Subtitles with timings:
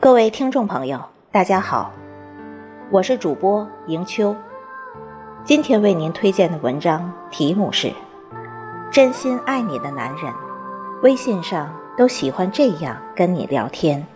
[0.00, 1.90] 各位听众朋友，大家好，
[2.88, 4.34] 我是主播迎秋。
[5.42, 7.88] 今天为您推荐的文章题目是
[8.92, 10.32] 《真心爱你的男人》，
[11.02, 14.06] 微信上都喜欢这样跟你聊天。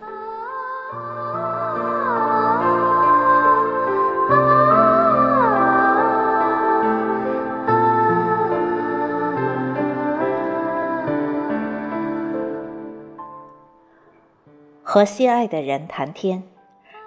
[14.93, 16.43] 和心爱的人谈天，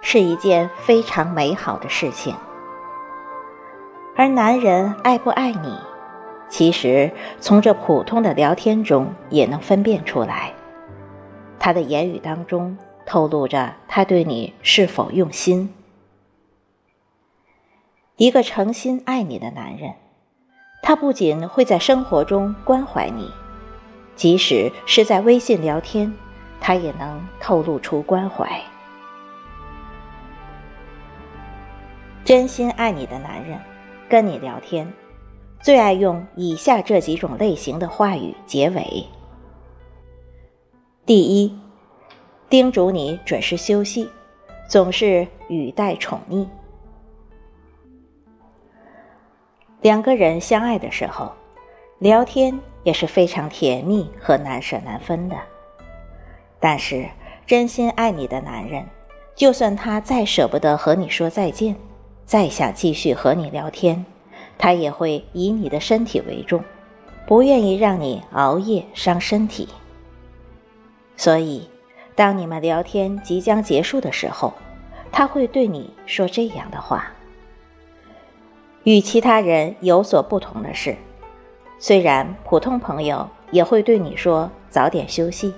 [0.01, 2.35] 是一件非常美好的事情。
[4.13, 5.73] 而男人爱不爱你，
[6.49, 10.51] 其实从这普通的聊天中也能分辨出来。
[11.57, 15.73] 他的言语当中透露着他对你是否用心。
[18.17, 19.93] 一个诚心爱你的男人，
[20.83, 23.31] 他不仅会在生活中关怀你，
[24.17, 26.13] 即使是在微信聊天。
[26.59, 28.61] 他也能透露出关怀。
[32.23, 33.57] 真心爱你的男人，
[34.09, 34.91] 跟你聊天，
[35.61, 39.05] 最爱用以下这几种类型的话语结尾。
[41.05, 41.57] 第一，
[42.49, 44.09] 叮嘱你准时休息，
[44.67, 46.45] 总是语带宠溺。
[49.79, 51.31] 两个人相爱的时候，
[51.99, 55.37] 聊天也是非常甜蜜和难舍难分的。
[56.69, 57.07] 但是，
[57.45, 58.85] 真心爱你的男人，
[59.35, 61.77] 就算他再舍不得和你说再见，
[62.25, 64.05] 再想继续和你聊天，
[64.57, 66.61] 他也会以你的身体为重，
[67.25, 69.69] 不愿意让你熬夜伤身体。
[71.15, 71.69] 所以，
[72.15, 74.53] 当你们聊天即将结束的时候，
[75.09, 77.13] 他会对你说这样的话。
[78.83, 80.97] 与其他人有所不同的是，
[81.79, 85.53] 虽然普通朋友也会对你说早点休息。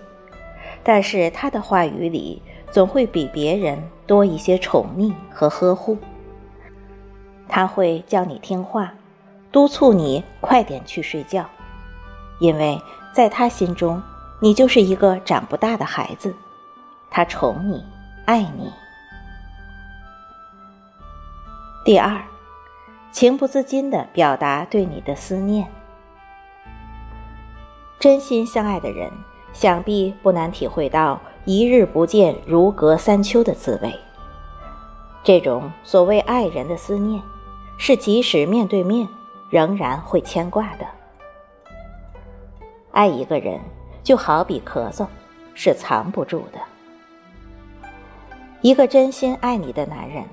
[0.84, 2.42] 但是他的话语里
[2.72, 5.98] 总会比别人多一些宠溺和呵护。
[7.48, 8.94] 他会叫你听话，
[9.52, 11.46] 督促你快点去睡觉，
[12.40, 12.80] 因为
[13.14, 14.02] 在他心中，
[14.40, 16.36] 你就是一个长不大的孩子。
[17.10, 17.84] 他宠你，
[18.26, 18.72] 爱你。
[21.84, 22.22] 第二，
[23.12, 25.68] 情不自禁地表达对你的思念。
[28.00, 29.12] 真心相爱的人。
[29.54, 33.94] 想必不难体会到“一日不见，如隔三秋”的滋味。
[35.24, 37.22] 这种所谓爱人的思念，
[37.78, 39.08] 是即使面对面，
[39.50, 40.86] 仍然会牵挂的。
[42.92, 43.60] 爱一个人，
[44.04, 45.06] 就好比咳嗽，
[45.54, 46.60] 是藏不住的。
[48.62, 50.24] 一个真心爱你的男人，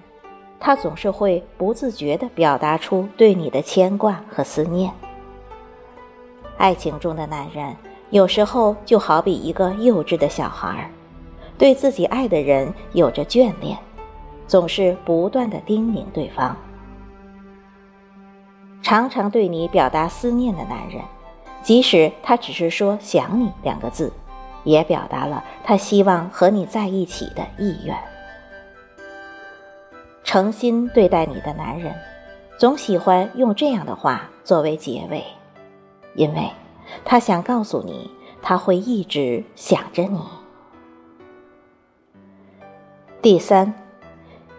[0.60, 4.93] 他总是会不自觉地表达出对你的牵挂和思念。
[6.56, 7.75] 爱情中的男人。
[8.11, 10.89] 有时候就好比一个幼稚的小孩，
[11.59, 13.77] 对自己爱的人有着眷恋，
[14.47, 16.56] 总是不断的叮咛对方。
[18.81, 21.03] 常常对你表达思念的男人，
[21.62, 24.12] 即使他只是说“想你”两个字，
[24.62, 27.97] 也表达了他希望和你在一起的意愿。
[30.23, 31.93] 诚心对待你的男人，
[32.56, 35.25] 总喜欢用这样的话作为结尾，
[36.15, 36.49] 因为。
[37.04, 38.10] 他想告诉你，
[38.42, 40.19] 他会一直想着你。
[43.22, 43.74] 第三，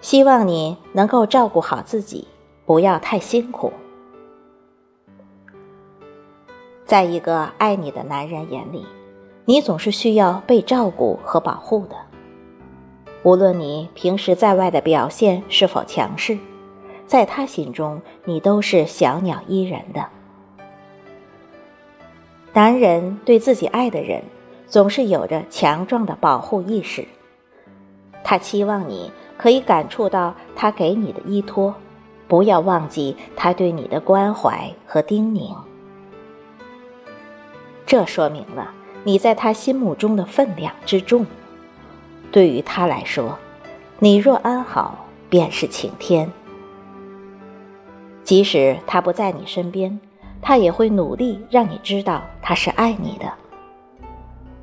[0.01, 2.27] 希望你能够照顾好自己，
[2.65, 3.71] 不要太辛苦。
[6.85, 8.85] 在一个爱你的男人眼里，
[9.45, 11.95] 你总是需要被照顾和保护的。
[13.23, 16.37] 无论你平时在外的表现是否强势，
[17.05, 20.07] 在他心中，你都是小鸟依人的。
[22.53, 24.23] 男人对自己爱的人，
[24.67, 27.05] 总是有着强壮的保护意识。
[28.23, 31.75] 他期望你可以感触到他给你的依托，
[32.27, 35.55] 不要忘记他对你的关怀和叮咛。
[37.85, 38.73] 这说明了
[39.03, 41.25] 你在他心目中的分量之重。
[42.31, 43.37] 对于他来说，
[43.99, 46.29] 你若安好，便是晴天。
[48.23, 49.97] 即使他不在你身边。
[50.41, 53.31] 他也会努力让你知道他是爱你的。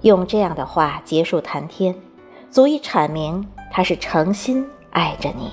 [0.03, 1.95] 用这样的话结束谈天，
[2.51, 5.51] 足以阐明他是诚心爱着你。